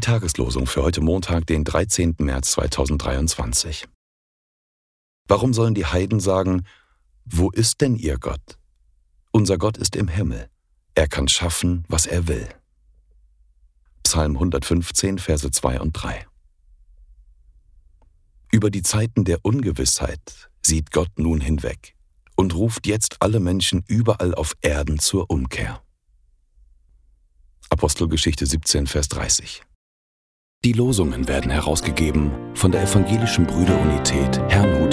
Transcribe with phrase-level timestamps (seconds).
[0.00, 2.16] Tageslosung für heute Montag, den 13.
[2.18, 3.86] März 2023.
[5.28, 6.66] Warum sollen die Heiden sagen,
[7.24, 8.58] wo ist denn ihr Gott?
[9.30, 10.50] Unser Gott ist im Himmel.
[10.96, 12.48] Er kann schaffen, was er will.
[14.02, 16.26] Psalm 115, Verse 2 und 3.
[18.50, 21.94] Über die Zeiten der Ungewissheit sieht Gott nun hinweg
[22.34, 25.85] und ruft jetzt alle Menschen überall auf Erden zur Umkehr.
[27.76, 29.62] Apostelgeschichte 17, Vers 30.
[30.64, 34.85] Die Losungen werden herausgegeben von der Evangelischen Brüderunität Herrnhuter Brüdergemeine.